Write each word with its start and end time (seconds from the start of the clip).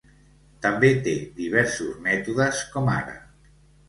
També 0.65 0.87
té 1.07 1.11
diversos 1.41 1.99
mètodes, 2.07 2.63
com 2.77 2.89
ara 2.95 3.15